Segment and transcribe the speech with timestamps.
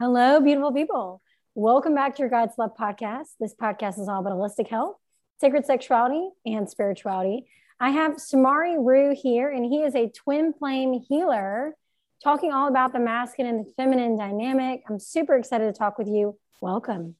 [0.00, 1.20] Hello, beautiful people.
[1.54, 3.26] Welcome back to your God's Love podcast.
[3.38, 4.96] This podcast is all about holistic health,
[5.42, 7.44] sacred sexuality, and spirituality.
[7.78, 11.76] I have Samari Rue here, and he is a twin flame healer
[12.24, 14.84] talking all about the masculine and the feminine dynamic.
[14.88, 16.38] I'm super excited to talk with you.
[16.62, 17.16] Welcome.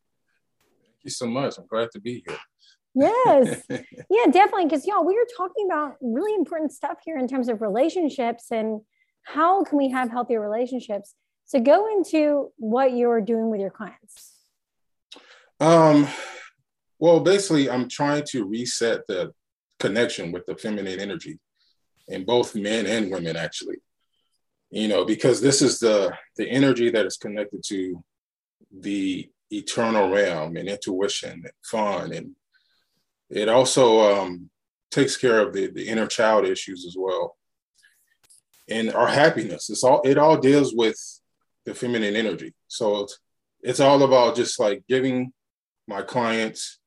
[0.82, 1.58] Thank you so much.
[1.58, 2.38] I'm glad to be here.
[2.94, 3.62] Yes.
[3.68, 4.64] yeah, definitely.
[4.64, 8.80] Because, y'all, we are talking about really important stuff here in terms of relationships and
[9.24, 11.14] how can we have healthier relationships.
[11.50, 14.36] So go into what you're doing with your clients.
[15.58, 16.06] Um,
[17.00, 19.32] well, basically, I'm trying to reset the
[19.80, 21.41] connection with the feminine energy
[22.06, 23.78] in both men and women, actually.
[24.70, 28.00] You know, because this is the the energy that is connected to
[28.70, 32.36] the eternal realm and intuition and fun, and
[33.28, 34.50] it also um,
[34.92, 37.36] takes care of the the inner child issues as well,
[38.69, 39.69] and our happiness.
[39.69, 41.20] It's all it all deals with
[41.70, 42.52] the feminine energy.
[42.66, 43.19] So it's,
[43.62, 45.33] it's all about just like giving
[45.86, 46.81] my clients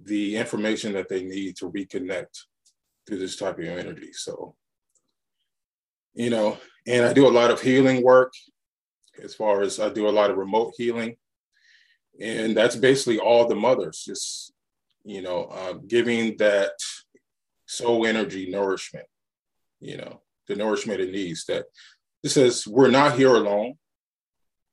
[0.00, 2.44] the information that they need to reconnect
[3.06, 4.12] through this type of energy.
[4.12, 4.54] So,
[6.14, 8.32] you know, and I do a lot of healing work
[9.22, 11.16] as far as I do a lot of remote healing.
[12.20, 14.52] And that's basically all the mothers, just,
[15.04, 16.72] you know, uh, giving that
[17.66, 19.06] soul energy nourishment,
[19.80, 21.64] you know, the nourishment it needs that
[22.22, 23.74] this says we're not here alone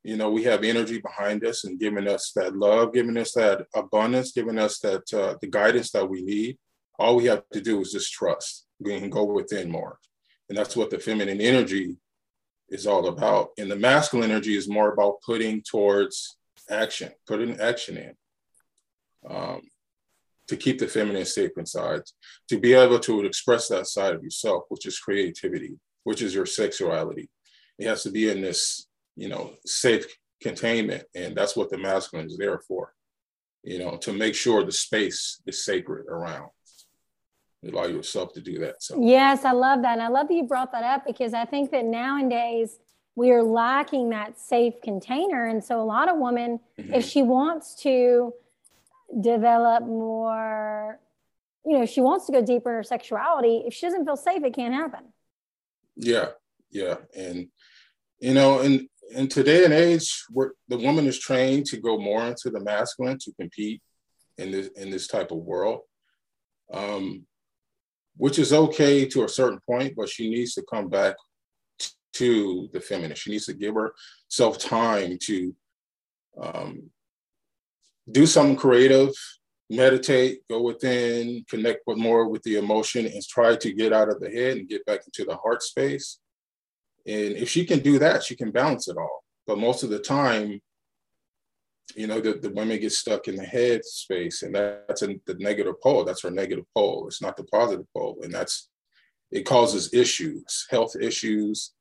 [0.04, 3.66] you know we have energy behind us and giving us that love giving us that
[3.74, 6.58] abundance giving us that uh, the guidance that we need.
[7.00, 8.68] All we have to do is just trust.
[8.80, 9.98] We can go within more.
[10.48, 11.98] And that's what the feminine energy
[12.70, 13.50] is all about.
[13.58, 16.38] And the masculine energy is more about putting towards
[16.70, 18.14] action putting action in
[19.30, 19.62] um,
[20.48, 22.02] to keep the feminine safe inside
[22.50, 26.46] to be able to express that side of yourself which is creativity which is your
[26.46, 27.30] sexuality.
[27.80, 30.06] It has to be in this you know, safe
[30.42, 31.04] containment.
[31.16, 32.94] And that's what the masculine is there for,
[33.64, 36.50] you know, to make sure the space is sacred around.
[37.66, 38.84] Allow yourself to do that.
[38.84, 39.94] So yes, I love that.
[39.94, 42.78] And I love that you brought that up because I think that nowadays
[43.16, 45.46] we are lacking that safe container.
[45.46, 46.94] And so a lot of women, mm-hmm.
[46.94, 48.34] if she wants to
[49.22, 51.00] develop more,
[51.66, 54.44] you know, she wants to go deeper in her sexuality, if she doesn't feel safe,
[54.44, 55.06] it can't happen.
[55.96, 56.30] Yeah,
[56.72, 56.96] yeah.
[57.16, 57.48] And
[58.20, 62.26] you know, and in today and age, where the woman is trained to go more
[62.26, 63.82] into the masculine to compete
[64.38, 65.82] in this in this type of world,
[66.74, 67.26] um,
[68.18, 71.16] which is okay to a certain point, but she needs to come back
[72.14, 73.16] to the feminine.
[73.16, 75.56] She needs to give herself time to
[76.42, 76.90] um,
[78.12, 79.12] do something creative,
[79.70, 84.20] meditate, go within, connect with more with the emotion, and try to get out of
[84.20, 86.20] the head and get back into the heart space
[87.06, 89.24] and if she can do that, she can balance it all.
[89.46, 90.62] But most of the time,
[91.96, 95.36] you know, the, the women get stuck in the head space, and that's a, the
[95.40, 96.06] negative pole.
[96.06, 97.08] That's her negative pole.
[97.08, 98.70] It's not the positive pole, and that's
[99.32, 101.74] it causes issues, health issues,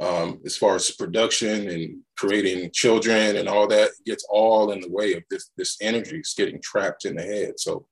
[0.00, 4.90] um, as far as production and creating children and all that gets all in the
[4.90, 7.58] way of this this energy is getting trapped in the head.
[7.58, 7.86] So,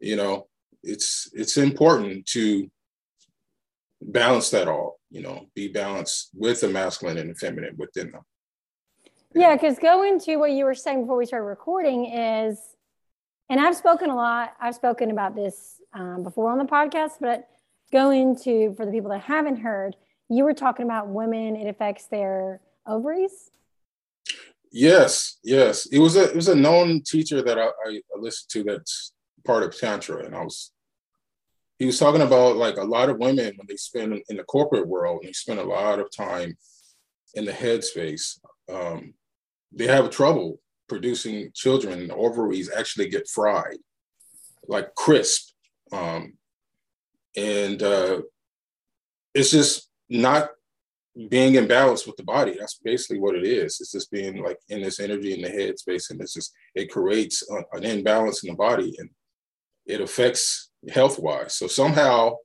[0.00, 0.46] you know,
[0.82, 2.70] it's it's important to
[4.00, 8.22] balance that all, you know, be balanced with the masculine and the feminine within them.
[9.34, 12.58] Yeah, because go into what you were saying before we started recording is,
[13.50, 17.48] and I've spoken a lot, I've spoken about this um, before on the podcast, but
[17.92, 19.96] go into for the people that haven't heard,
[20.28, 23.50] you were talking about women, it affects their ovaries.
[24.70, 25.86] Yes, yes.
[25.86, 29.12] It was a it was a known teacher that I, I listened to that's
[29.46, 30.72] part of Tantra, and I was
[31.78, 34.88] he was talking about like a lot of women when they spend in the corporate
[34.88, 36.56] world and they spend a lot of time
[37.34, 38.38] in the headspace,
[38.72, 39.14] um,
[39.72, 42.08] they have trouble producing children.
[42.08, 43.78] The ovaries actually get fried,
[44.66, 45.52] like crisp,
[45.92, 46.34] um,
[47.36, 48.22] and uh,
[49.34, 50.50] it's just not
[51.28, 52.56] being in balance with the body.
[52.58, 53.78] That's basically what it is.
[53.80, 57.44] It's just being like in this energy in the headspace, and it's just it creates
[57.72, 59.10] an imbalance in the body, and
[59.86, 61.54] it affects health wise.
[61.54, 62.36] So somehow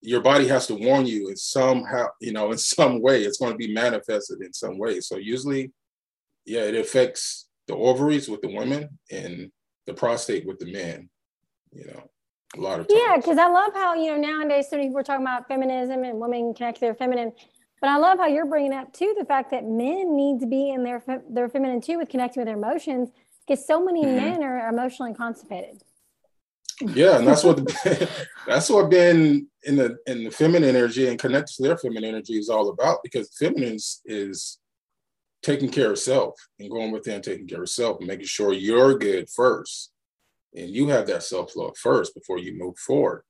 [0.00, 3.52] your body has to warn you in somehow, you know, in some way, it's going
[3.52, 5.00] to be manifested in some way.
[5.00, 5.72] So usually,
[6.44, 9.50] yeah, it affects the ovaries with the women and
[9.86, 11.08] the prostate with the men,
[11.72, 12.08] you know,
[12.56, 13.00] a lot of times.
[13.04, 16.04] Yeah, because I love how, you know, nowadays so many people are talking about feminism
[16.04, 17.32] and women connect to their feminine.
[17.80, 20.70] But I love how you're bringing up too the fact that men need to be
[20.70, 23.10] in their their feminine too with connecting with their emotions
[23.46, 24.16] because so many mm-hmm.
[24.16, 25.80] men are emotionally constipated
[26.80, 27.60] yeah and that's what
[28.46, 32.38] that's what being in the in the feminine energy and connected to their feminine energy
[32.38, 34.58] is all about because feminine is
[35.42, 38.98] taking care of self and going within taking care of self and making sure you're
[38.98, 39.92] good first
[40.54, 43.22] and you have that self-love first before you move forward.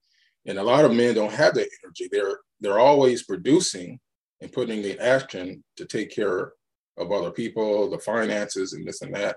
[0.47, 2.09] And a lot of men don't have that energy.
[2.11, 4.00] They're they're always producing
[4.41, 6.53] and putting the action to take care
[6.97, 9.37] of other people the finances and this and that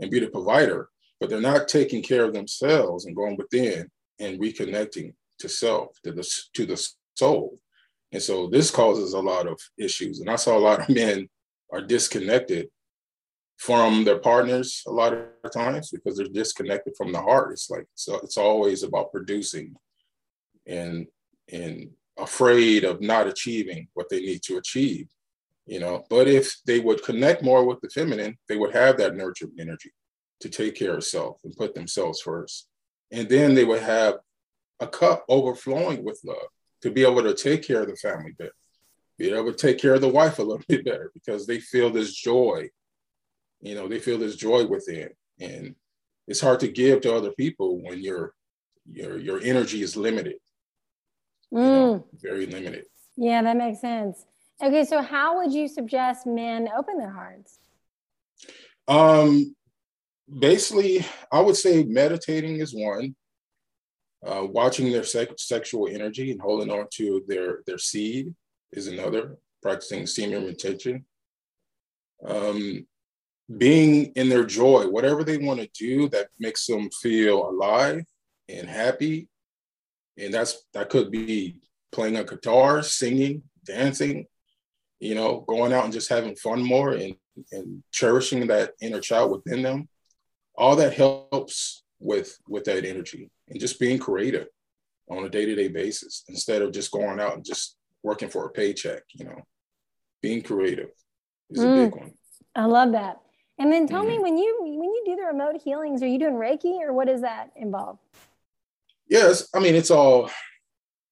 [0.00, 0.88] and be the provider
[1.20, 3.88] but they're not taking care of themselves and going within
[4.18, 7.58] and reconnecting to self to the to the soul
[8.12, 11.28] and so this causes a lot of issues and i saw a lot of men
[11.72, 12.68] are disconnected
[13.56, 17.52] from their partners a lot of times because they're disconnected from the heart.
[17.52, 19.74] It's like so it's always about producing
[20.66, 21.06] and
[21.52, 25.08] and afraid of not achieving what they need to achieve.
[25.66, 29.16] You know, but if they would connect more with the feminine, they would have that
[29.16, 29.90] nurturing energy
[30.44, 32.68] to take care of self and put themselves first.
[33.10, 34.14] And then they would have
[34.80, 36.48] a cup overflowing with love
[36.82, 38.52] to be able to take care of the family better
[39.18, 41.90] be able to take care of the wife a little bit better because they feel
[41.90, 42.68] this joy.
[43.60, 45.10] You know, they feel this joy within.
[45.40, 45.74] And
[46.26, 48.34] it's hard to give to other people when your
[48.90, 50.36] your your energy is limited.
[51.52, 51.58] Mm.
[51.58, 52.20] You know, mm.
[52.20, 52.84] very limited.
[53.16, 54.24] Yeah, that makes sense.
[54.62, 57.58] Okay, so how would you suggest men open their hearts?
[58.86, 59.54] Um
[60.38, 63.14] basically, I would say meditating is one.
[64.26, 68.34] Uh, watching their sexual energy and holding on to their their seed
[68.72, 71.04] is another, practicing semen retention.
[72.24, 72.86] Um,
[73.58, 78.02] being in their joy, whatever they want to do that makes them feel alive
[78.48, 79.28] and happy.
[80.16, 81.60] And that's that could be
[81.92, 84.26] playing a guitar, singing, dancing,
[85.00, 87.14] you know, going out and just having fun more and,
[87.52, 89.88] and cherishing that inner child within them.
[90.56, 94.46] All that helps with with that energy and just being creative
[95.10, 99.02] on a day-to-day basis instead of just going out and just working for a paycheck,
[99.12, 99.42] you know,
[100.22, 100.90] being creative
[101.50, 102.12] is mm, a big one.
[102.54, 103.18] I love that.
[103.58, 104.10] And then tell mm-hmm.
[104.10, 107.06] me when you when you do the remote healings, are you doing Reiki or what
[107.06, 107.98] does that involve?
[109.08, 110.30] Yes, I mean it's all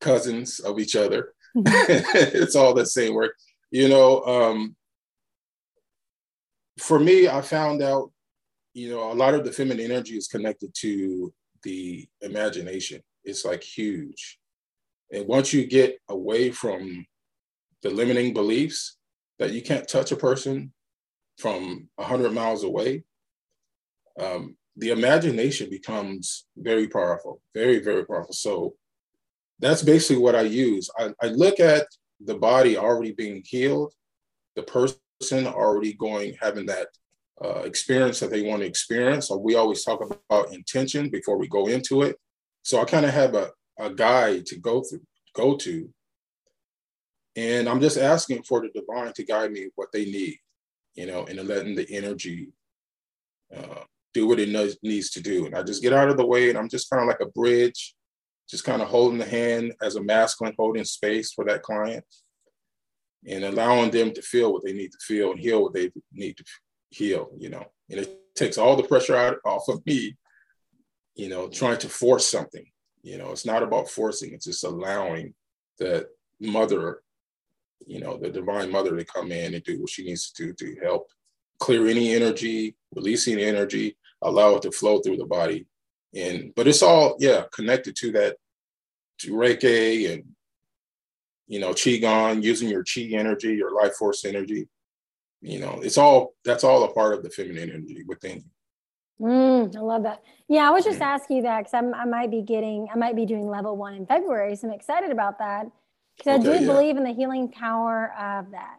[0.00, 1.35] cousins of each other.
[1.55, 3.35] it's all the same work.
[3.71, 4.77] You know, um,
[6.79, 8.12] for me, I found out,
[8.74, 11.32] you know, a lot of the feminine energy is connected to
[11.62, 13.00] the imagination.
[13.24, 14.38] It's like huge.
[15.10, 17.06] And once you get away from
[17.82, 18.96] the limiting beliefs
[19.38, 20.72] that you can't touch a person
[21.38, 23.04] from 100 miles away,
[24.19, 28.32] um, the imagination becomes very powerful, very, very powerful.
[28.32, 28.74] So
[29.58, 30.88] that's basically what I use.
[30.98, 31.86] I, I look at
[32.20, 33.92] the body already being healed,
[34.56, 36.88] the person already going, having that
[37.44, 39.29] uh, experience that they want to experience.
[39.29, 42.17] So we always talk about intention before we go into it.
[42.62, 45.03] So I kind of have a, a guide to go through,
[45.35, 45.89] go to.
[47.35, 50.37] And I'm just asking for the divine to guide me what they need,
[50.94, 52.53] you know, and letting the energy
[53.56, 53.85] uh,
[54.15, 55.47] do what it needs to do.
[55.47, 57.31] And I just get out of the way and I'm just kind of like a
[57.31, 57.94] bridge,
[58.49, 62.05] just kind of holding the hand as a masculine, holding space for that client
[63.27, 66.37] and allowing them to feel what they need to feel and heal what they need
[66.37, 66.44] to
[66.93, 67.65] heal, you know.
[67.91, 70.17] And it takes all the pressure out off of me,
[71.15, 72.65] you know, trying to force something.
[73.03, 75.35] You know, it's not about forcing, it's just allowing
[75.79, 76.06] that
[76.41, 77.03] mother,
[77.87, 80.75] you know, the divine mother to come in and do what she needs to do
[80.75, 81.09] to help
[81.58, 85.67] clear any energy, releasing energy, allow it to flow through the body.
[86.15, 88.37] And but it's all, yeah, connected to that
[89.19, 90.25] to Reiki and
[91.53, 94.69] you know, Qigong, using your Qi energy, your life force energy.
[95.43, 99.27] You know, it's all that's all a part of the feminine energy within you.
[99.27, 100.22] Mm, I love that.
[100.49, 103.27] Yeah, I was just asking you that because I might be getting, I might be
[103.27, 104.56] doing level one in February.
[104.56, 105.67] So I'm excited about that
[106.17, 106.72] because okay, I do yeah.
[106.72, 108.79] believe in the healing power of that.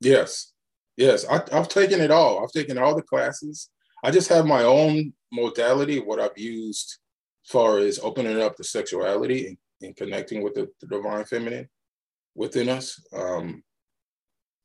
[0.00, 0.52] Yes.
[0.96, 1.24] Yes.
[1.28, 2.42] I, I've taken it all.
[2.42, 3.70] I've taken all the classes.
[4.04, 6.98] I just have my own modality, what I've used
[7.44, 11.68] as far as opening up the sexuality and, and connecting with the, the, divine feminine
[12.34, 13.00] within us.
[13.12, 13.62] Um,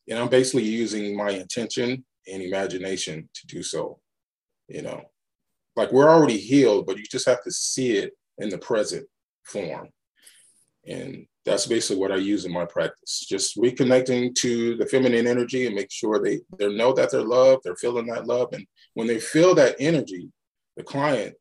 [0.09, 3.99] and I'm basically using my intention and imagination to do so
[4.67, 5.01] you know.
[5.75, 9.07] Like we're already healed but you just have to see it in the present
[9.43, 9.89] form.
[10.87, 15.65] And that's basically what i use in my practice just reconnecting to the feminine energy
[15.65, 18.49] and make sure they they know that they're loved they're feeling that love.
[18.53, 20.29] And when they feel that energy
[20.75, 21.35] the client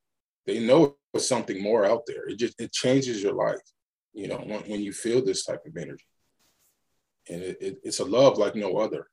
[0.46, 2.28] they know there's something more out there.
[2.28, 3.66] It just it changes your life
[4.12, 6.04] you know when, when you feel this type of energy
[7.28, 9.09] and it, it, it's a love like no other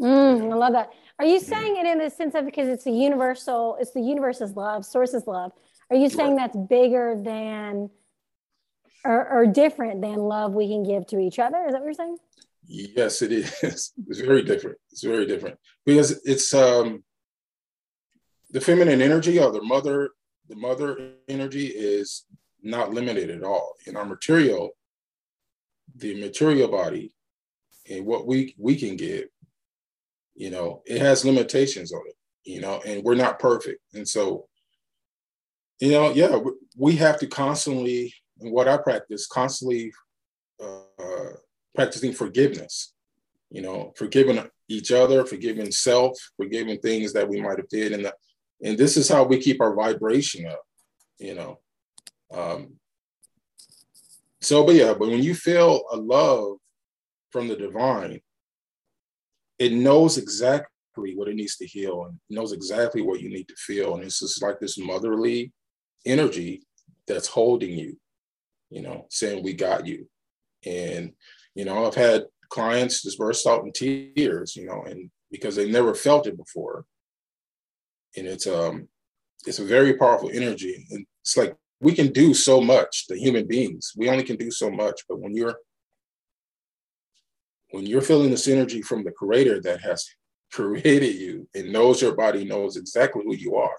[0.00, 0.90] Mm, I love that.
[1.18, 4.56] Are you saying it in the sense of because it's a universal, it's the universe's
[4.56, 5.52] love, source's love?
[5.90, 7.90] Are you saying that's bigger than
[9.04, 11.64] or, or different than love we can give to each other?
[11.66, 12.16] Is that what you're saying?
[12.66, 13.52] Yes, it is.
[14.08, 14.78] It's very different.
[14.90, 17.04] It's very different because it's um
[18.50, 20.10] the feminine energy or the mother,
[20.48, 22.24] the mother energy is
[22.62, 23.74] not limited at all.
[23.86, 24.70] In our material,
[26.00, 27.14] the material body
[27.88, 29.26] and what we we can give,
[30.34, 33.80] you know, it has limitations on it, you know, and we're not perfect.
[33.94, 34.46] And so,
[35.80, 36.38] you know, yeah,
[36.76, 39.92] we have to constantly, what I practice, constantly
[40.62, 41.32] uh,
[41.74, 42.92] practicing forgiveness,
[43.50, 47.92] you know, forgiving each other, forgiving self, forgiving things that we might have did.
[47.92, 48.14] And, the,
[48.62, 50.62] and this is how we keep our vibration up,
[51.18, 51.58] you know.
[52.32, 52.79] Um,
[54.50, 56.56] so, but yeah, but when you feel a love
[57.30, 58.20] from the divine,
[59.60, 63.54] it knows exactly what it needs to heal and knows exactly what you need to
[63.54, 63.94] feel.
[63.94, 65.52] And it's just like this motherly
[66.04, 66.64] energy
[67.06, 67.96] that's holding you,
[68.70, 70.08] you know, saying, We got you.
[70.66, 71.12] And,
[71.54, 75.70] you know, I've had clients just burst out in tears, you know, and because they
[75.70, 76.86] never felt it before.
[78.16, 78.88] And it's um
[79.46, 80.88] it's a very powerful energy.
[80.90, 83.92] And it's like we can do so much, the human beings.
[83.96, 85.02] We only can do so much.
[85.08, 85.56] But when you're
[87.70, 90.06] when you're feeling this energy from the creator that has
[90.52, 93.76] created you and knows your body, knows exactly who you are,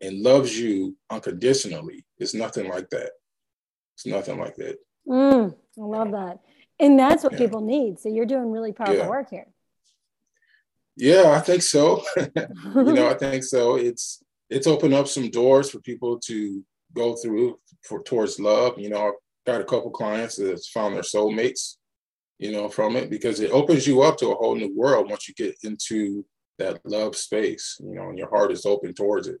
[0.00, 3.10] and loves you unconditionally, it's nothing like that.
[3.94, 4.76] It's nothing like that.
[5.08, 6.40] Mm, I love that.
[6.78, 7.38] And that's what yeah.
[7.38, 7.98] people need.
[7.98, 9.08] So you're doing really powerful yeah.
[9.08, 9.46] work here.
[10.96, 12.02] Yeah, I think so.
[12.16, 13.76] you know, I think so.
[13.76, 16.64] It's it's opened up some doors for people to
[16.94, 18.78] go through for towards love.
[18.78, 19.14] You know, I've
[19.46, 21.76] got a couple clients that's found their soulmates,
[22.38, 25.28] you know, from it because it opens you up to a whole new world once
[25.28, 26.24] you get into
[26.58, 29.38] that love space, you know, and your heart is open towards it.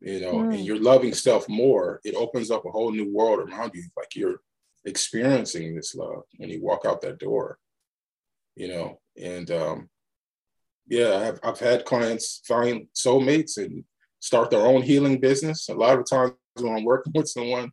[0.00, 0.54] You know, mm.
[0.54, 3.84] and you're loving stuff more, it opens up a whole new world around you.
[3.96, 4.40] Like you're
[4.84, 7.58] experiencing this love when you walk out that door,
[8.54, 9.88] you know, and um
[10.86, 13.84] yeah, I've, I've had clients find soulmates and
[14.20, 15.68] start their own healing business.
[15.68, 17.72] A lot of times when I'm working with someone,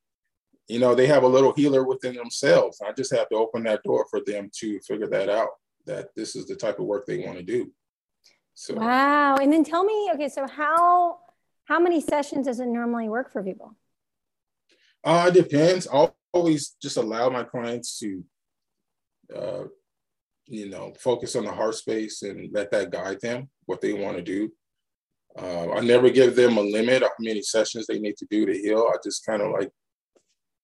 [0.67, 2.81] you know, they have a little healer within themselves.
[2.85, 5.49] I just have to open that door for them to figure that out,
[5.85, 7.71] that this is the type of work they want to do.
[8.53, 9.35] So Wow.
[9.35, 11.19] And then tell me, okay, so how
[11.65, 13.75] how many sessions does it normally work for people?
[15.03, 15.87] Uh, it depends.
[15.87, 18.23] I'll always just allow my clients to
[19.35, 19.63] uh,
[20.47, 24.17] you know, focus on the heart space and let that guide them what they want
[24.17, 24.51] to do.
[25.37, 28.45] Uh, I never give them a limit of how many sessions they need to do
[28.45, 28.89] to heal.
[28.91, 29.69] I just kind of like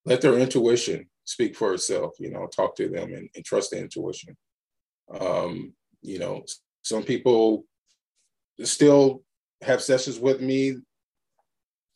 [0.05, 3.79] let their intuition speak for itself, you know, talk to them and, and trust the
[3.79, 4.35] intuition.
[5.19, 6.43] Um, you know,
[6.81, 7.65] some people
[8.63, 9.23] still
[9.61, 10.77] have sessions with me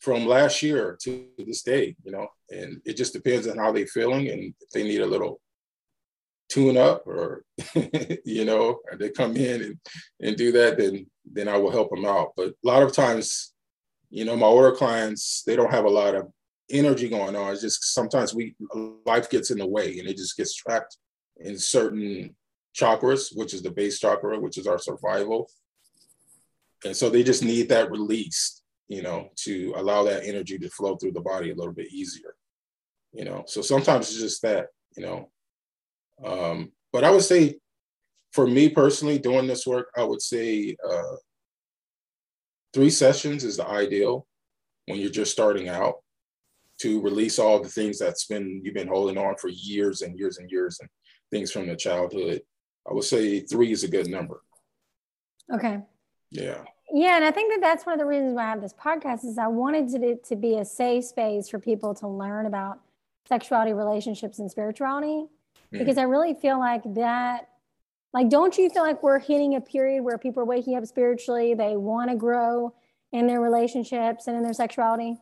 [0.00, 3.86] from last year to this day, you know, and it just depends on how they're
[3.86, 5.40] feeling and if they need a little
[6.52, 7.44] tune up or
[8.24, 9.78] you know they come in and,
[10.20, 12.32] and do that then then i will help them out.
[12.36, 13.54] But a lot of times
[14.10, 16.30] you know my order clients they don't have a lot of
[16.70, 17.52] energy going on.
[17.52, 18.54] It's just sometimes we
[19.06, 20.96] life gets in the way and it just gets trapped
[21.38, 22.34] in certain
[22.78, 25.50] chakras which is the base chakra which is our survival.
[26.84, 30.96] And so they just need that release you know to allow that energy to flow
[30.96, 32.34] through the body a little bit easier
[33.12, 33.44] you know.
[33.46, 34.66] So sometimes it's just that
[34.96, 35.30] you know
[36.24, 37.58] um, but I would say,
[38.32, 41.16] for me personally, doing this work, I would say uh,
[42.72, 44.26] three sessions is the ideal
[44.86, 45.96] when you're just starting out
[46.80, 50.38] to release all the things that's been you've been holding on for years and years
[50.38, 50.88] and years and
[51.30, 52.40] things from the childhood.
[52.88, 54.42] I would say three is a good number.
[55.52, 55.80] Okay.
[56.30, 56.64] Yeah.
[56.94, 59.24] Yeah, and I think that that's one of the reasons why I have this podcast
[59.24, 62.80] is I wanted it to be a safe space for people to learn about
[63.26, 65.26] sexuality, relationships, and spirituality
[65.72, 66.00] because mm.
[66.00, 67.48] I really feel like that.
[68.12, 71.54] Like, don't you feel like we're hitting a period where people are waking up spiritually?
[71.54, 72.74] They want to grow
[73.10, 75.16] in their relationships and in their sexuality.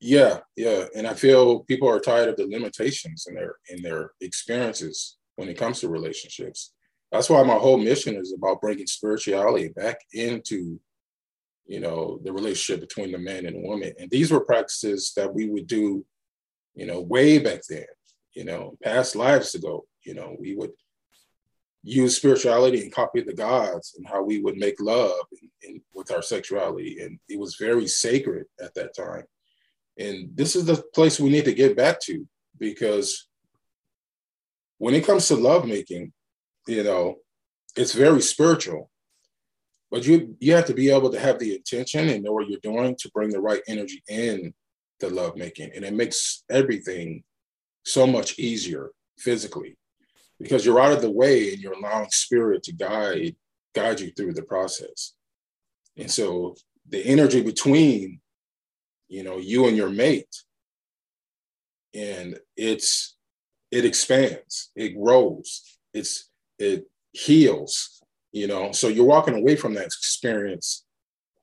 [0.00, 4.12] Yeah, yeah, and I feel people are tired of the limitations in their in their
[4.20, 6.72] experiences when it comes to relationships.
[7.12, 10.80] That's why my whole mission is about bringing spirituality back into,
[11.66, 13.92] you know, the relationship between the man and the woman.
[13.98, 16.04] And these were practices that we would do,
[16.74, 17.84] you know, way back then
[18.34, 19.86] you know, past lives ago.
[20.04, 20.72] You know, we would
[21.82, 25.24] use spirituality and copy the gods and how we would make love
[25.64, 27.00] and, with our sexuality.
[27.00, 29.24] And it was very sacred at that time.
[29.98, 32.26] And this is the place we need to get back to
[32.58, 33.28] because
[34.78, 36.12] when it comes to lovemaking,
[36.66, 37.16] you know,
[37.76, 38.90] it's very spiritual.
[39.90, 42.60] But you you have to be able to have the intention and know what you're
[42.62, 44.54] doing to bring the right energy in
[45.00, 45.70] the lovemaking.
[45.74, 47.24] And it makes everything
[47.84, 49.76] so much easier physically
[50.40, 53.36] because you're out of the way and you're allowing spirit to guide
[53.74, 55.14] guide you through the process.
[55.96, 56.56] And so
[56.88, 58.20] the energy between,
[59.08, 60.34] you know, you and your mate,
[61.94, 63.16] and it's
[63.70, 68.72] it expands, it grows, it's it heals, you know.
[68.72, 70.84] So you're walking away from that experience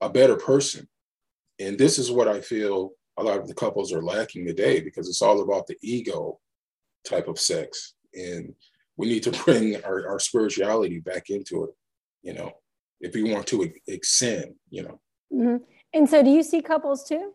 [0.01, 0.87] a better person.
[1.59, 5.09] And this is what I feel a lot of the couples are lacking today because
[5.09, 6.39] it's all about the ego
[7.05, 7.93] type of sex.
[8.13, 8.53] And
[8.97, 11.71] we need to bring our, our spirituality back into it,
[12.23, 12.51] you know,
[13.01, 14.99] if we want to extend, you know.
[15.33, 15.63] Mm-hmm.
[15.93, 17.33] And so do you see couples too?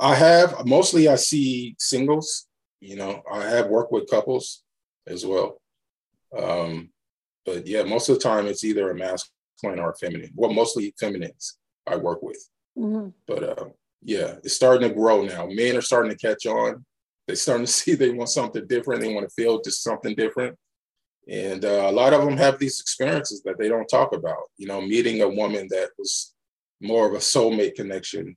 [0.00, 2.46] I have mostly I see singles,
[2.80, 4.64] you know, I have worked with couples
[5.06, 5.60] as well.
[6.36, 6.90] Um,
[7.46, 10.32] but yeah, most of the time it's either a masculine or a feminine.
[10.34, 12.48] Well, mostly feminines I work with.
[12.76, 13.10] Mm-hmm.
[13.26, 13.66] But uh,
[14.04, 15.46] yeah, it's starting to grow now.
[15.46, 16.84] Men are starting to catch on.
[17.26, 19.00] They're starting to see they want something different.
[19.00, 20.56] They want to feel just something different.
[21.26, 24.50] And uh, a lot of them have these experiences that they don't talk about.
[24.58, 26.34] You know, meeting a woman that was
[26.82, 28.36] more of a soulmate connection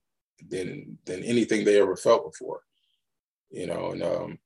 [0.50, 2.62] than than anything they ever felt before.
[3.52, 4.40] You know, and um,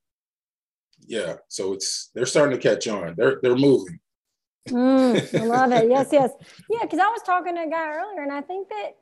[1.05, 3.13] yeah, so it's they're starting to catch on.
[3.15, 3.99] They're they're moving.
[4.69, 5.87] Mm, I love it.
[5.87, 6.31] Yes, yes,
[6.67, 6.81] yeah.
[6.81, 8.93] Because I was talking to a guy earlier, and I think that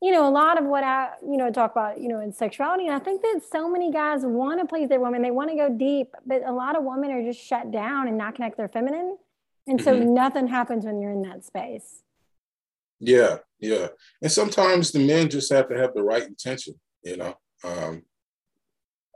[0.00, 2.86] you know, a lot of what I, you know, talk about, you know, in sexuality.
[2.86, 5.56] And I think that so many guys want to please their women, they want to
[5.56, 8.68] go deep, but a lot of women are just shut down and not connect their
[8.68, 9.16] feminine.
[9.66, 10.14] And so mm-hmm.
[10.14, 12.02] nothing happens when you're in that space.
[13.00, 13.88] Yeah, yeah.
[14.22, 17.34] And sometimes the men just have to have the right intention, you know.
[17.64, 18.02] Um,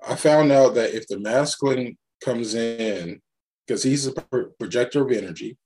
[0.06, 3.20] I found out that if the masculine comes in,
[3.66, 4.12] because he's a
[4.58, 5.56] projector of energy,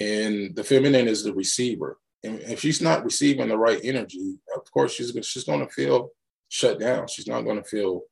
[0.00, 4.70] and the feminine is the receiver and if she's not receiving the right energy, of
[4.72, 6.10] course she's she's going to feel
[6.48, 7.08] shut down.
[7.08, 8.02] She's not going to feel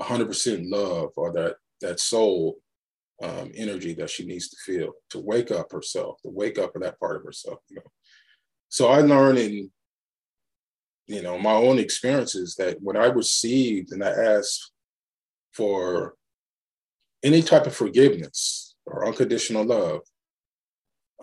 [0.00, 2.58] 100% love or that that soul
[3.22, 6.82] um, energy that she needs to feel to wake up herself, to wake up in
[6.82, 7.60] that part of herself.
[7.68, 7.90] You know,
[8.68, 9.70] so I learned in
[11.06, 14.72] you know my own experiences that when I received and I asked
[15.52, 16.14] for
[17.22, 20.00] any type of forgiveness or unconditional love,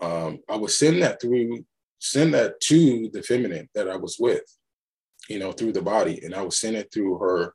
[0.00, 1.64] um, I would send that through
[1.98, 4.42] send that to the feminine that I was with,
[5.28, 6.20] you know, through the body.
[6.24, 7.54] And I would send it through her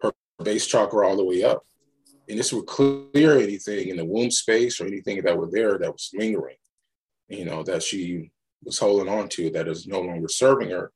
[0.00, 1.64] her base chakra all the way up.
[2.28, 5.92] And this would clear anything in the womb space or anything that were there that
[5.92, 6.56] was lingering,
[7.28, 8.30] you know, that she
[8.62, 10.92] was holding on to that is no longer serving her.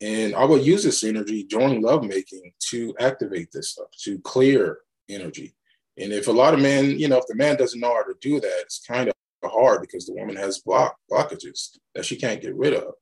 [0.00, 4.78] And I would use this energy during lovemaking to activate this stuff, to clear
[5.08, 5.54] energy.
[5.96, 8.14] And if a lot of men, you know, if the man doesn't know how to
[8.20, 9.14] do that, it's kind of
[9.48, 12.94] hard because the woman has block blockages that she can't get rid of.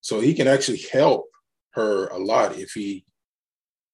[0.00, 1.26] So he can actually help
[1.72, 3.04] her a lot if he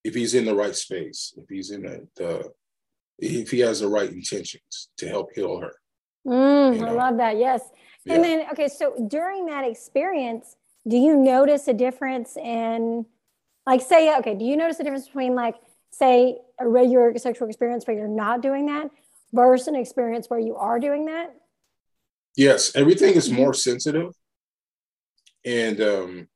[0.02, 2.50] if he's in the right space, if he's in the, the
[3.18, 5.74] if he has the right intentions to help heal her.
[6.26, 6.88] Mm, you know?
[6.88, 7.36] I love that.
[7.36, 7.62] Yes.
[8.04, 8.14] Yeah.
[8.14, 10.56] And then okay, so during that experience,
[10.88, 13.04] do you notice a difference in
[13.66, 15.56] like say okay, do you notice a difference between like
[15.90, 18.90] say a regular sexual experience where you're not doing that
[19.32, 21.34] versus an experience where you are doing that?
[22.36, 24.12] Yes, everything is more sensitive,
[25.44, 26.28] and um,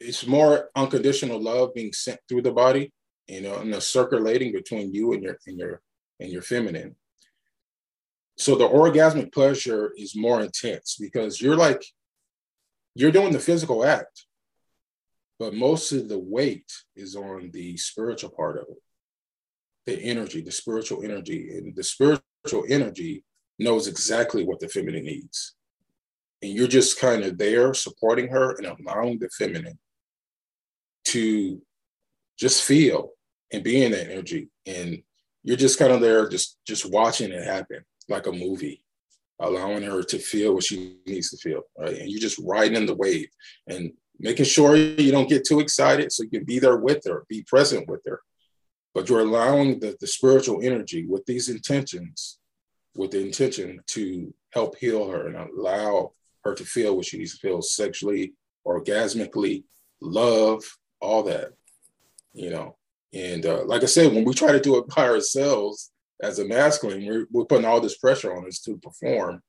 [0.00, 2.92] it's more unconditional love being sent through the body,
[3.28, 5.80] you know, and the circulating between you and your and your
[6.18, 6.96] and your feminine.
[8.38, 11.84] So the orgasmic pleasure is more intense because you're like
[12.94, 14.26] you're doing the physical act,
[15.38, 18.82] but most of the weight is on the spiritual part of it,
[19.86, 23.24] the energy, the spiritual energy, and the spiritual energy
[23.62, 25.54] knows exactly what the feminine needs.
[26.42, 29.78] And you're just kind of there supporting her and allowing the feminine
[31.04, 31.62] to
[32.38, 33.10] just feel
[33.52, 34.48] and be in that energy.
[34.66, 35.02] And
[35.42, 38.84] you're just kind of there, just just watching it happen like a movie,
[39.40, 41.62] allowing her to feel what she needs to feel.
[41.78, 41.98] Right.
[41.98, 43.28] And you're just riding in the wave
[43.68, 47.24] and making sure you don't get too excited so you can be there with her,
[47.28, 48.20] be present with her.
[48.94, 52.38] But you're allowing the, the spiritual energy with these intentions
[52.94, 56.12] with the intention to help heal her and allow
[56.44, 58.34] her to feel what she needs to feel sexually,
[58.66, 59.64] orgasmically,
[60.00, 60.62] love,
[61.00, 61.52] all that,
[62.32, 62.76] you know.
[63.14, 66.44] And uh, like I said, when we try to do it by ourselves as a
[66.44, 69.42] masculine, we're, we're putting all this pressure on us to perform.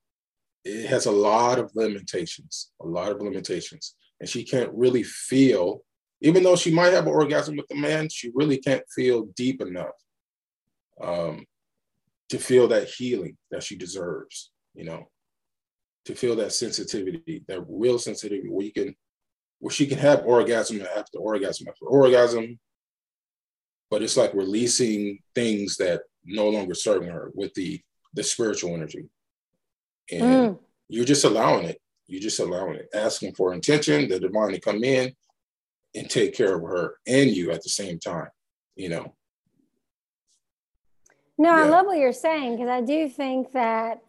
[0.65, 3.95] It has a lot of limitations, a lot of limitations.
[4.19, 5.81] And she can't really feel,
[6.21, 9.61] even though she might have an orgasm with the man, she really can't feel deep
[9.61, 9.95] enough
[11.01, 11.45] um,
[12.33, 15.07] to feel that healing that she deserves, you know,
[16.05, 18.95] to feel that sensitivity, that real sensitivity where you can,
[19.59, 22.59] where she can have orgasm after orgasm after orgasm,
[23.91, 27.79] but it's like releasing things that no longer serving her with the
[28.15, 29.05] the spiritual energy.
[30.11, 30.59] And mm.
[30.89, 31.79] you're just allowing it.
[32.07, 35.13] You're just allowing it, asking for intention, the divine to come in
[35.93, 38.29] and take care of her and you at the same time,
[38.75, 39.13] you know.
[41.37, 41.63] No, yeah.
[41.63, 44.01] I love what you're saying because I do think that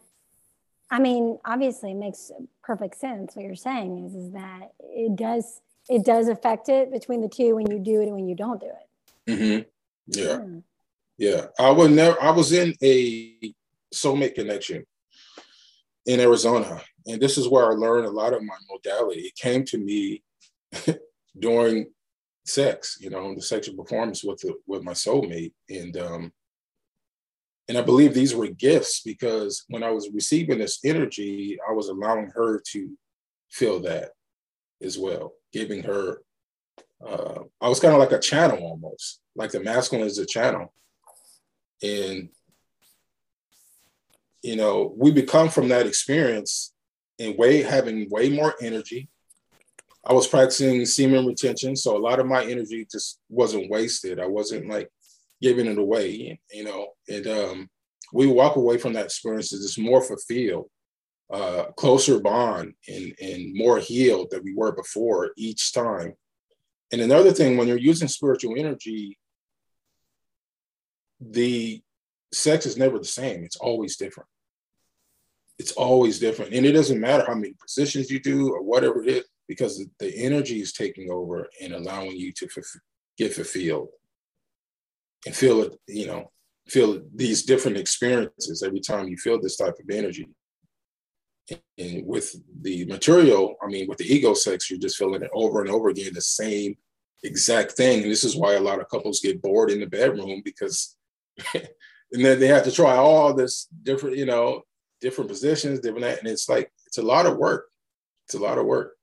[0.90, 2.30] I mean, obviously it makes
[2.62, 3.34] perfect sense.
[3.34, 7.56] What you're saying is is that it does it does affect it between the two
[7.56, 9.30] when you do it and when you don't do it.
[9.30, 9.62] Mm-hmm.
[10.06, 10.38] Yeah.
[10.38, 10.58] Hmm.
[11.18, 11.46] Yeah.
[11.58, 13.54] I would never I was in a
[13.92, 14.84] soulmate connection
[16.06, 16.80] in Arizona.
[17.06, 19.22] And this is where I learned a lot of my modality.
[19.22, 20.22] It came to me
[21.38, 21.86] during
[22.46, 25.52] sex, you know, the sexual performance with the, with my soulmate.
[25.68, 26.32] And um
[27.68, 31.88] and I believe these were gifts because when I was receiving this energy, I was
[31.88, 32.90] allowing her to
[33.50, 34.10] feel that
[34.82, 36.20] as well, giving her
[37.06, 40.72] uh, I was kind of like a channel almost, like the masculine is a channel.
[41.82, 42.30] And,
[44.42, 46.72] you know, we become from that experience
[47.18, 49.08] and way having way more energy.
[50.06, 54.20] I was practicing semen retention, so a lot of my energy just wasn't wasted.
[54.20, 54.90] I wasn't like
[55.46, 56.82] giving it away, you know.
[57.14, 57.56] And um,
[58.18, 60.68] we walk away from that experience as more fulfilled,
[61.38, 66.10] uh, closer bond, and and more healed than we were before each time.
[66.92, 69.18] And another thing, when you're using spiritual energy,
[71.38, 71.82] the
[72.32, 73.38] sex is never the same.
[73.44, 74.30] It's always different.
[75.60, 76.54] It's always different.
[76.54, 80.10] And it doesn't matter how many positions you do or whatever it is, because the
[80.28, 82.46] energy is taking over and allowing you to
[83.20, 83.90] get fulfilled
[85.26, 86.30] and feel it, you know,
[86.68, 90.28] feel these different experiences every time you feel this type of energy.
[91.78, 95.60] And with the material, I mean, with the ego sex, you're just feeling it over
[95.60, 96.76] and over again, the same
[97.22, 98.02] exact thing.
[98.02, 100.96] And this is why a lot of couples get bored in the bedroom because
[101.54, 104.62] and then they have to try all this different, you know,
[105.00, 107.66] different positions, different, and it's like it's a lot of work.
[108.26, 108.94] It's a lot of work.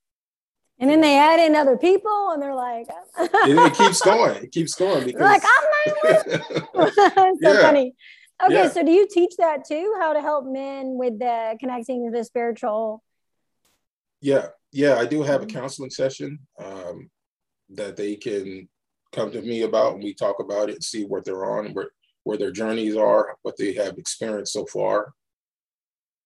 [0.82, 2.88] And then they add in other people, and they're like,
[3.20, 4.44] it keeps going.
[4.44, 6.94] It keeps going because like I'm not.
[7.42, 7.62] so yeah.
[7.62, 7.94] funny.
[8.44, 8.70] Okay, yeah.
[8.70, 9.96] so do you teach that too?
[10.00, 13.04] How to help men with the connecting to the spiritual?
[14.22, 15.60] Yeah, yeah, I do have a mm-hmm.
[15.60, 17.12] counseling session um,
[17.70, 18.68] that they can
[19.12, 21.92] come to me about, and we talk about it and see what they're on, where
[22.24, 25.14] where their journeys are, what they have experienced so far.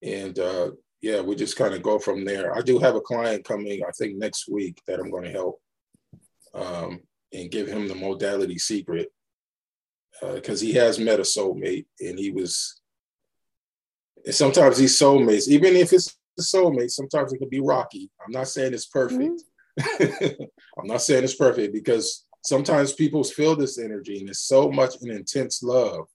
[0.02, 0.72] And uh,
[1.06, 2.58] yeah, we just kind of go from there.
[2.58, 5.62] I do have a client coming, I think next week, that I'm going to help
[6.56, 7.00] um,
[7.32, 9.12] and give him the modality secret
[10.34, 12.82] because uh, he has met a soulmate and he was.
[14.26, 18.10] And sometimes these soulmates, even if it's a soulmate, sometimes it can be rocky.
[18.26, 19.44] I'm not saying it's perfect.
[19.80, 20.44] Mm-hmm.
[20.80, 24.96] I'm not saying it's perfect because sometimes people feel this energy and it's so much
[25.04, 26.08] an intense love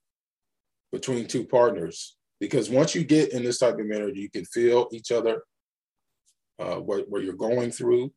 [0.90, 4.88] between two partners because once you get in this type of energy you can feel
[4.92, 5.42] each other
[6.60, 8.12] uh, what, what you're going through.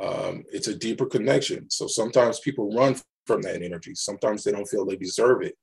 [0.00, 1.70] Um, it's a deeper connection.
[1.70, 3.94] So sometimes people run from that energy.
[3.94, 5.54] Sometimes they don't feel they deserve it.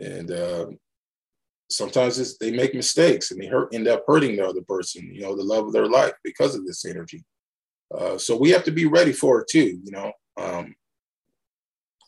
[0.00, 0.78] And um,
[1.70, 5.36] sometimes they make mistakes and they hurt end up hurting the other person you know
[5.36, 7.24] the love of their life because of this energy.
[7.96, 10.12] Uh, so we have to be ready for it too you know.
[10.36, 10.74] Um,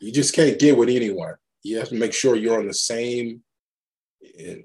[0.00, 1.34] you just can't get with anyone.
[1.62, 3.42] You have to make sure you're on the same.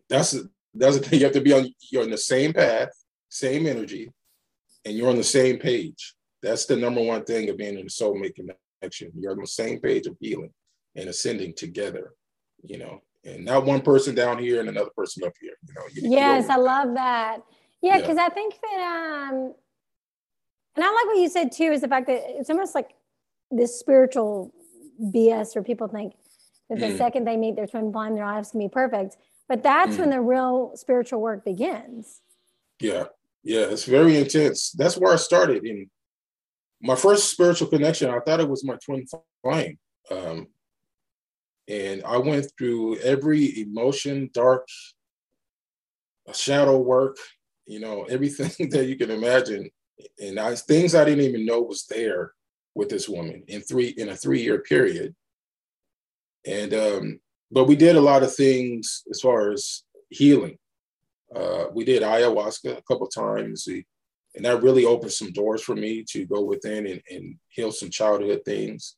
[0.10, 0.38] That's
[0.74, 1.20] that's the thing.
[1.20, 1.74] You have to be on.
[1.92, 2.90] You're on the same path,
[3.30, 4.12] same energy,
[4.86, 6.16] and you're on the same page.
[6.42, 9.12] That's the number one thing of being in a soulmate connection.
[9.16, 10.52] You're on the same page of healing
[10.96, 12.14] and ascending together.
[12.64, 15.54] You know, and not one person down here and another person up here.
[15.68, 15.82] You know.
[15.94, 17.40] You yes, I love that.
[17.82, 18.26] Yeah, because yeah.
[18.26, 19.54] I think that um,
[20.76, 22.92] and I like what you said too is the fact that it's almost like
[23.50, 24.54] this spiritual
[25.02, 26.14] BS where people think
[26.70, 26.98] that the mm.
[26.98, 29.18] second they meet their twin flame, their lives can be perfect.
[29.52, 30.00] But that's mm.
[30.00, 32.22] when the real spiritual work begins.
[32.80, 33.08] Yeah.
[33.44, 33.66] Yeah.
[33.66, 34.72] It's very intense.
[34.72, 35.66] That's where I started.
[35.66, 35.90] In
[36.82, 39.06] my first spiritual connection, I thought it was my twin
[39.44, 39.78] flame.
[40.10, 40.48] Um,
[41.68, 44.70] and I went through every emotion, dark,
[46.34, 47.18] shadow work,
[47.66, 49.70] you know, everything that you can imagine.
[50.18, 52.32] And I, things I didn't even know was there
[52.74, 55.14] with this woman in three in a three year period.
[56.46, 57.20] And um,
[57.52, 60.58] but we did a lot of things as far as healing.
[61.36, 63.86] Uh, we did ayahuasca a couple times, we,
[64.36, 67.90] and that really opened some doors for me to go within and, and heal some
[67.90, 68.96] childhood things.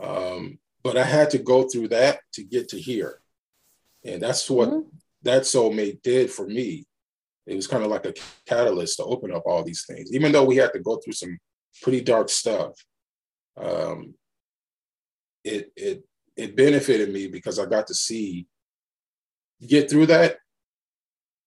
[0.00, 3.20] Um, but I had to go through that to get to here,
[4.04, 4.88] and that's what mm-hmm.
[5.22, 6.86] that soulmate did for me.
[7.46, 8.14] It was kind of like a
[8.46, 11.38] catalyst to open up all these things, even though we had to go through some
[11.82, 12.72] pretty dark stuff.
[13.56, 14.14] Um,
[15.44, 16.04] it it
[16.36, 18.46] it benefited me because I got to see
[19.66, 20.38] get through that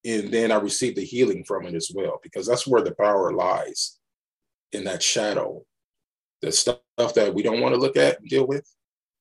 [0.05, 3.33] and then I received the healing from it as well because that's where the power
[3.33, 3.99] lies
[4.71, 5.63] in that shadow.
[6.41, 6.79] The stuff
[7.15, 8.65] that we don't want to look at and deal with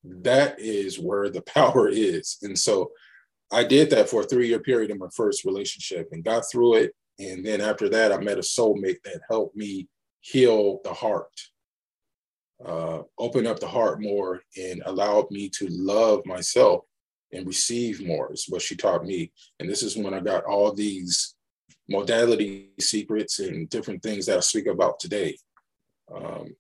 [0.05, 2.39] that is where the power is.
[2.43, 2.93] And so
[3.51, 6.75] I did that for a three year period in my first relationship and got through
[6.75, 6.93] it.
[7.19, 9.89] And then after that I met a soulmate that helped me
[10.21, 11.33] heal the heart
[12.65, 16.85] uh, open up the heart more and allowed me to love myself
[17.33, 19.33] and receive more is what she taught me.
[19.61, 21.35] And this is when i got all these
[21.89, 25.37] modality secrets and different things that i speak about today
[26.15, 26.55] um,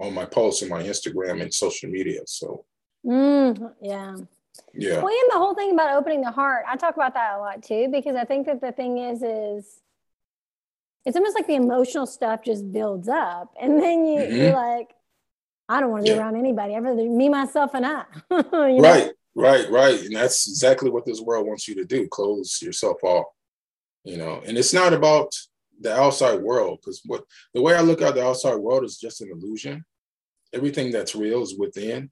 [0.00, 2.20] on my posts and my instagram and social media.
[2.26, 2.64] So
[3.04, 4.16] mm, yeah.
[4.74, 5.02] yeah.
[5.02, 7.62] Well and the whole thing about opening the heart i talk about that a lot
[7.62, 9.82] too because i think that the thing is is
[11.06, 13.54] it's almost like the emotional stuff just builds up.
[13.60, 14.36] And then you, mm-hmm.
[14.36, 14.90] you're like
[15.68, 16.22] I don't want to be yeah.
[16.22, 16.74] around anybody.
[16.74, 18.04] I'd rather me, myself, and I.
[18.30, 20.00] right, right, right.
[20.00, 22.06] And that's exactly what this world wants you to do.
[22.08, 23.26] Close yourself off.
[24.04, 25.32] You know, and it's not about
[25.80, 29.20] the outside world because what the way I look at the outside world is just
[29.20, 29.84] an illusion.
[30.52, 32.10] Everything that's real is within.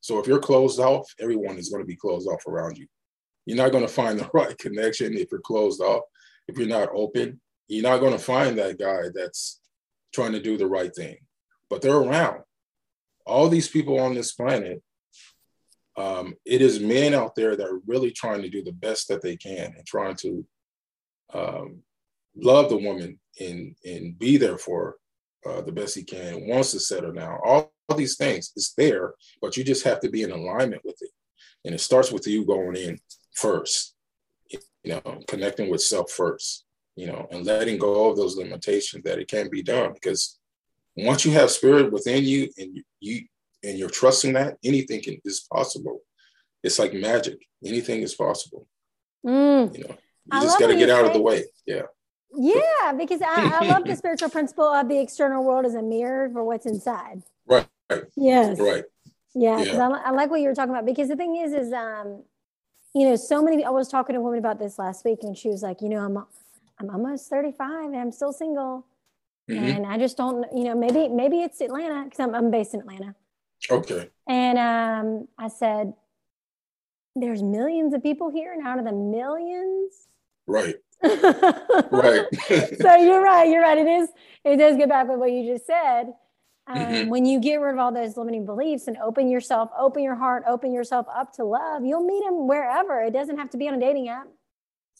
[0.00, 2.86] So if you're closed off, everyone is going to be closed off around you.
[3.44, 6.04] You're not going to find the right connection if you're closed off.
[6.48, 9.60] If you're not open, you're not going to find that guy that's
[10.14, 11.18] trying to do the right thing.
[11.68, 12.40] But they're around
[13.28, 14.82] all these people on this planet,
[15.96, 19.20] um, it is men out there that are really trying to do the best that
[19.20, 20.46] they can and trying to
[21.34, 21.82] um,
[22.36, 24.96] love the woman and and be there for
[25.46, 26.46] uh, the best he can.
[26.48, 27.38] Wants to settle down.
[27.44, 30.96] All, all these things is there, but you just have to be in alignment with
[31.00, 31.10] it,
[31.64, 32.98] and it starts with you going in
[33.34, 33.94] first.
[34.50, 34.60] You
[35.04, 36.64] know, connecting with self first.
[36.96, 40.37] You know, and letting go of those limitations that it can be done because
[41.06, 43.24] once you have spirit within you and you
[43.64, 46.00] and you're trusting that, anything can, is possible.
[46.62, 47.38] It's like magic.
[47.64, 48.66] Anything is possible.
[49.26, 49.76] Mm.
[49.76, 49.96] You know, you
[50.30, 51.44] I just got to get out of the way.
[51.66, 51.82] Yeah.
[52.36, 56.30] Yeah, because I, I love the spiritual principle of the external world as a mirror
[56.32, 57.22] for what's inside.
[57.46, 57.66] Right.
[58.16, 58.60] Yes.
[58.60, 58.84] Right.
[59.34, 59.88] Yeah, yeah.
[59.88, 62.22] I, I like what you were talking about because the thing is, is um,
[62.94, 63.64] you know, so many.
[63.64, 65.88] I was talking to a woman about this last week, and she was like, you
[65.88, 66.24] know, I'm
[66.80, 68.86] I'm almost 35 and I'm still single.
[69.48, 69.64] Mm-hmm.
[69.64, 72.80] And I just don't, you know, maybe maybe it's Atlanta because I'm, I'm based in
[72.80, 73.14] Atlanta.
[73.70, 74.10] Okay.
[74.28, 75.94] And um, I said,
[77.16, 80.08] there's millions of people here, and out of the millions,
[80.46, 82.26] right, right.
[82.80, 83.48] so you're right.
[83.48, 83.78] You're right.
[83.78, 84.08] It is.
[84.44, 86.12] It does get back with what you just said.
[86.66, 87.08] Um, mm-hmm.
[87.08, 90.44] When you get rid of all those limiting beliefs and open yourself, open your heart,
[90.46, 93.00] open yourself up to love, you'll meet them wherever.
[93.00, 94.26] It doesn't have to be on a dating app.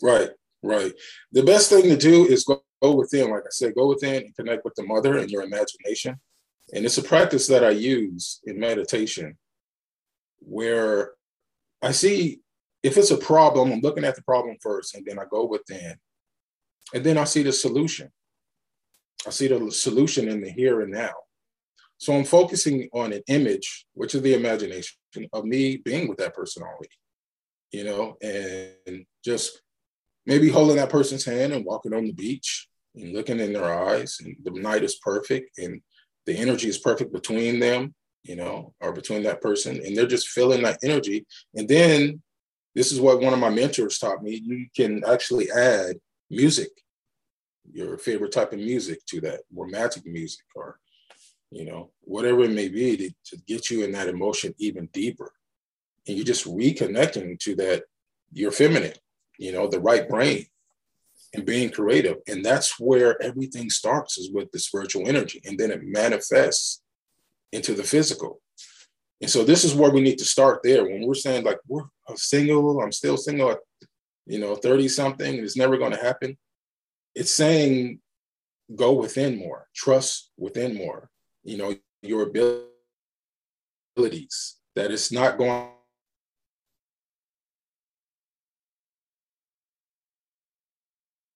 [0.03, 0.31] Right.
[0.63, 0.93] Right.
[1.33, 3.31] The best thing to do is go, go within.
[3.31, 6.19] Like I said, go within and connect with the mother and your imagination.
[6.75, 9.37] And it's a practice that I use in meditation
[10.41, 11.13] where
[11.83, 12.41] I see
[12.83, 15.95] if it's a problem, I'm looking at the problem first, and then I go within.
[16.95, 18.11] And then I see the solution.
[19.27, 21.13] I see the solution in the here and now.
[21.99, 24.97] So I'm focusing on an image, which is the imagination
[25.33, 26.89] of me being with that person already,
[27.73, 29.61] you know, and just
[30.29, 34.19] maybe holding that person's hand and walking on the beach and looking in their eyes
[34.21, 35.81] and the night is perfect and
[36.27, 40.29] the energy is perfect between them you know or between that person and they're just
[40.29, 41.27] feeling that energy.
[41.55, 42.23] And then
[42.75, 45.97] this is what one of my mentors taught me you can actually add
[46.31, 46.69] music
[47.73, 50.79] your favorite type of music to that romantic music or
[51.51, 55.33] you know whatever it may be to, to get you in that emotion even deeper.
[56.07, 57.85] And you're just reconnecting to that
[58.33, 58.95] you're feminine
[59.39, 60.47] you know, the right brain
[61.35, 62.17] and being creative.
[62.27, 65.41] And that's where everything starts is with the spiritual energy.
[65.47, 66.83] And then it manifests
[67.53, 68.41] into the physical.
[69.21, 70.85] And so this is where we need to start there.
[70.85, 71.85] When we're saying like we're
[72.17, 73.59] single, I'm still single at
[74.27, 76.37] you know 30 something, it's never going to happen.
[77.15, 78.01] It's saying
[78.75, 81.11] go within more, trust within more,
[81.43, 82.67] you know, your abilities,
[84.77, 85.71] that it's not going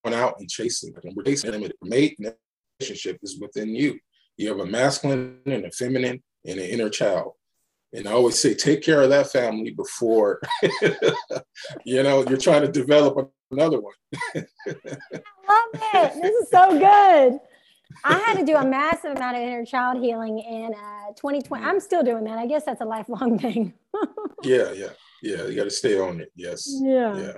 [0.07, 1.15] out and chasing them.
[1.15, 1.71] We're chasing them.
[1.83, 2.19] Mate
[2.81, 3.99] relationship is within you.
[4.37, 7.33] You have a masculine and a feminine and an inner child.
[7.95, 10.41] And I always say, take care of that family before,
[11.85, 13.93] you know, you're trying to develop another one.
[14.35, 14.45] I
[15.49, 16.23] love it.
[16.23, 17.39] This is so good.
[18.05, 21.63] I had to do a massive amount of inner child healing in uh, 2020.
[21.63, 22.39] I'm still doing that.
[22.39, 23.75] I guess that's a lifelong thing.
[24.43, 24.89] yeah, yeah,
[25.23, 25.45] yeah.
[25.45, 26.33] You got to stay on it.
[26.35, 26.67] Yes.
[26.83, 27.17] Yeah.
[27.19, 27.37] Yeah.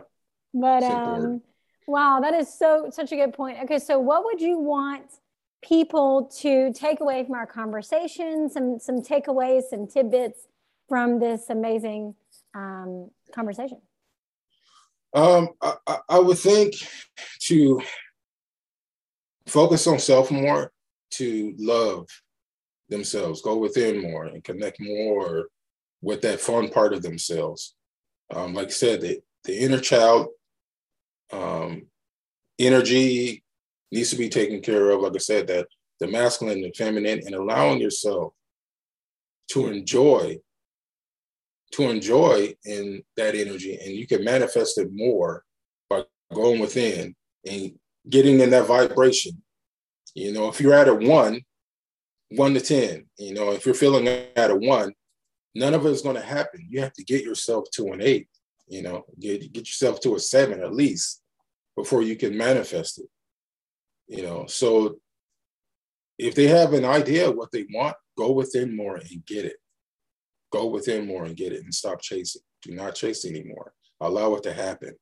[0.55, 1.43] But um,
[1.87, 3.59] Wow, that is so such a good point.
[3.65, 5.05] Okay, so what would you want
[5.63, 8.49] people to take away from our conversation?
[8.49, 10.47] Some some takeaways, some tidbits
[10.89, 12.15] from this amazing
[12.55, 13.81] um, conversation?
[15.15, 16.75] Um, I, I would think
[17.43, 17.81] to
[19.47, 20.73] focus on self more,
[21.13, 22.09] to love
[22.89, 25.49] themselves, go within more, and connect more
[26.03, 27.75] with that fun part of themselves.
[28.35, 30.29] Um, like I said, the, the inner child
[31.35, 31.83] um,
[32.59, 33.43] energy
[33.91, 35.01] needs to be taken care of.
[35.01, 35.67] Like I said, that
[36.01, 38.33] the masculine and feminine, and allowing yourself
[39.49, 40.39] to enjoy,
[41.73, 45.45] to enjoy in that energy, and you can manifest it more
[45.89, 47.15] by going within
[47.49, 47.73] and
[48.09, 49.43] getting in that vibration.
[50.15, 51.43] You know, if you're at a one,
[52.31, 54.93] one to 10, you know, if you're feeling at a one,
[55.55, 56.67] none of it is going to happen.
[56.69, 58.29] You have to get yourself to an eight,
[58.67, 61.23] you know, get, get yourself to a seven at least
[61.77, 63.09] before you can manifest it.
[64.07, 64.97] You know, so
[66.19, 69.57] if they have an idea of what they want, go within more and get it.
[70.53, 72.43] Go within more and get it and stop chasing.
[72.63, 73.73] Do not chase anymore.
[74.01, 74.95] Allow it to happen.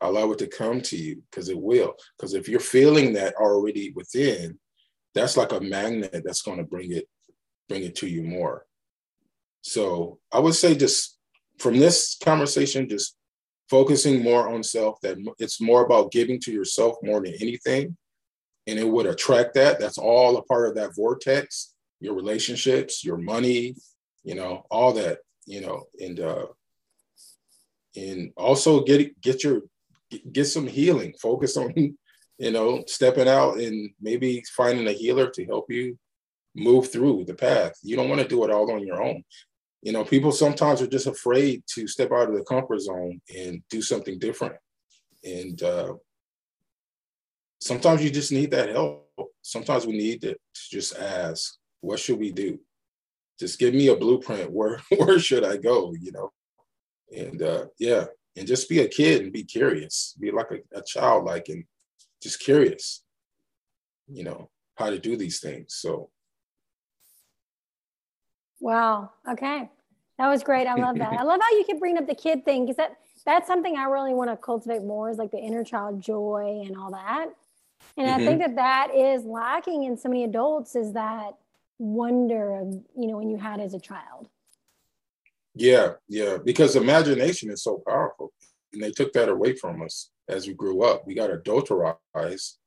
[0.00, 1.94] Allow it to come to you because it will.
[2.16, 4.58] Because if you're feeling that already within,
[5.14, 7.08] that's like a magnet that's going to bring it
[7.68, 8.66] bring it to you more.
[9.62, 11.18] So I would say just
[11.58, 13.16] from this conversation, just
[13.72, 17.96] focusing more on self, that it's more about giving to yourself more than anything.
[18.66, 19.80] And it would attract that.
[19.80, 23.74] That's all a part of that vortex, your relationships, your money,
[24.24, 26.46] you know, all that, you know, and uh
[27.96, 29.62] and also get get your
[30.30, 31.14] get some healing.
[31.18, 31.72] Focus on,
[32.38, 35.98] you know, stepping out and maybe finding a healer to help you
[36.54, 37.72] move through the path.
[37.82, 39.24] You don't want to do it all on your own
[39.82, 43.62] you know, people sometimes are just afraid to step out of the comfort zone and
[43.68, 44.54] do something different.
[45.24, 45.94] And uh,
[47.60, 49.08] sometimes you just need that help.
[49.42, 50.36] Sometimes we need to
[50.70, 52.60] just ask, what should we do?
[53.40, 54.52] Just give me a blueprint.
[54.52, 55.92] Where where should I go?
[56.00, 56.32] You know,
[57.16, 58.04] and uh, yeah,
[58.36, 60.14] and just be a kid and be curious.
[60.20, 61.64] Be like a, a child, like and
[62.22, 63.02] just curious.
[64.06, 65.74] You know how to do these things.
[65.74, 66.10] So
[68.62, 69.10] Wow.
[69.28, 69.68] Okay.
[70.18, 70.68] That was great.
[70.68, 71.12] I love that.
[71.14, 72.96] I love how you keep bringing up the kid thing because that
[73.26, 76.76] that's something I really want to cultivate more is like the inner child joy and
[76.76, 77.26] all that.
[77.96, 78.20] And mm-hmm.
[78.20, 78.54] I think mm-hmm.
[78.54, 81.34] that that is lacking in so many adults is that
[81.78, 84.28] wonder of, you know, when you had as a child.
[85.56, 88.32] Yeah, yeah, because imagination is so powerful.
[88.72, 91.04] And they took that away from us as we grew up.
[91.04, 92.58] We got adulterized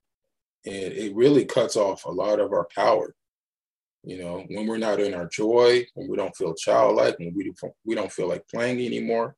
[0.66, 3.16] and it really cuts off a lot of our power
[4.06, 7.52] you know, when we're not in our joy, when we don't feel childlike, when we,
[7.86, 9.36] we don't feel like playing anymore,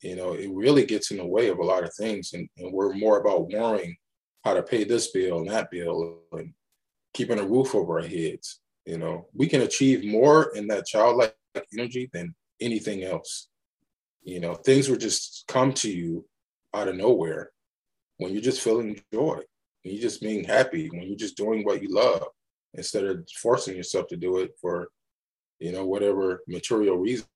[0.00, 2.34] you know, it really gets in the way of a lot of things.
[2.34, 3.96] And, and we're more about worrying
[4.44, 6.52] how to pay this bill and that bill and
[7.14, 8.60] keeping a roof over our heads.
[8.86, 11.34] You know, we can achieve more in that childlike
[11.76, 13.48] energy than anything else.
[14.22, 16.24] You know, things will just come to you
[16.74, 17.50] out of nowhere
[18.18, 19.40] when you're just feeling joy,
[19.82, 22.28] when you're just being happy, when you're just doing what you love
[22.74, 24.88] instead of forcing yourself to do it for,
[25.58, 27.28] you know, whatever material reasons,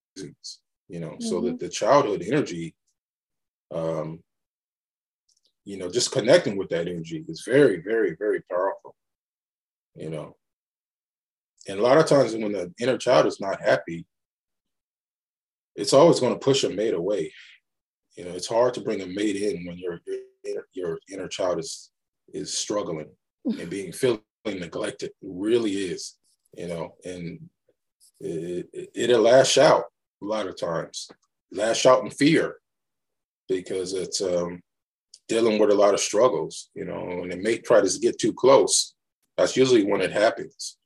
[0.89, 1.29] you know, mm-hmm.
[1.29, 1.65] so that mm-hmm.
[1.65, 2.75] the childhood energy,
[3.75, 4.21] um,
[5.65, 8.95] you know, just connecting with that energy is very, very, very powerful,
[9.95, 10.35] you know.
[11.69, 14.07] And a lot of times when the inner child is not happy,
[15.77, 17.33] it's always going to push a mate away.
[18.17, 20.01] You know, it's hard to bring a mate in when your
[20.45, 21.91] your, your inner child is
[22.33, 23.11] is struggling
[23.45, 25.11] and being feeling neglected.
[25.11, 26.17] It really is,
[26.57, 27.49] you know, and
[28.21, 29.85] it, it, it'll lash out
[30.23, 31.11] a lot of times,
[31.53, 32.57] lash out in fear
[33.49, 34.63] because it's um,
[35.29, 38.33] dealing with a lot of struggles, you know, and it may try to get too
[38.33, 38.95] close.
[39.37, 40.79] That's usually when it happens,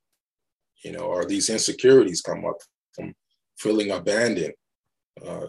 [0.85, 2.59] you know, or these insecurities come up
[2.95, 3.15] from
[3.59, 4.55] feeling abandoned,
[5.27, 5.47] uh,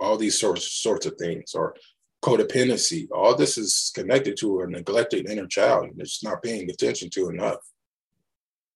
[0.00, 1.74] all these sorts sorts of things, or
[2.22, 3.08] codependency.
[3.10, 7.28] All this is connected to a neglected inner child and it's not paying attention to
[7.28, 7.58] enough.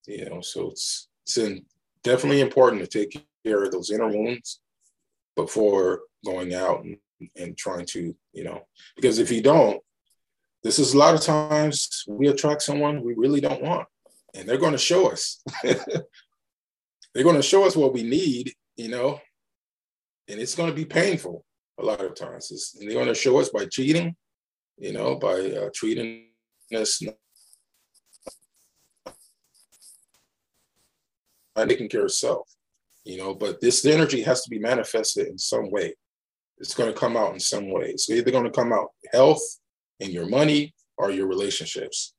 [0.07, 1.65] You know, so it's it's in,
[2.03, 4.61] definitely important to take care of those inner wounds
[5.35, 6.97] before going out and,
[7.37, 9.81] and trying to, you know, because if you don't,
[10.63, 13.87] this is a lot of times we attract someone we really don't want,
[14.35, 15.42] and they're going to show us.
[15.63, 19.21] they're going to show us what we need, you know,
[20.29, 21.44] and it's going to be painful
[21.79, 22.50] a lot of times.
[22.50, 24.16] It's, they're going to show us by cheating,
[24.79, 26.27] you know, by uh, treating
[26.74, 27.02] us
[31.56, 32.48] not taking care of self,
[33.04, 33.35] you know.
[33.35, 35.94] But this energy has to be manifested in some way.
[36.58, 37.90] It's going to come out in some way.
[37.90, 39.42] It's either going to come out health
[40.00, 42.14] and your money or your relationships.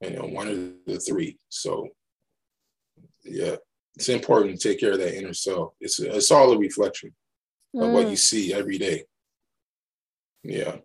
[0.00, 1.38] You know, one of the three.
[1.48, 1.88] So,
[3.24, 3.56] yeah,
[3.94, 5.72] it's important to take care of that inner self.
[5.80, 7.14] It's it's all a reflection
[7.76, 8.18] of what you Mm.
[8.18, 9.04] see every day.
[10.42, 10.76] Yeah.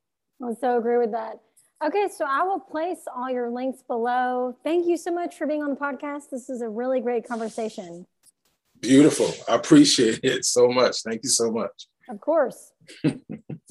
[0.43, 1.39] I so agree with that.
[1.83, 4.55] Okay, so I will place all your links below.
[4.63, 6.29] Thank you so much for being on the podcast.
[6.31, 8.05] This is a really great conversation.
[8.79, 9.31] Beautiful.
[9.47, 11.01] I appreciate it so much.
[11.03, 11.87] Thank you so much.
[12.09, 12.71] Of course.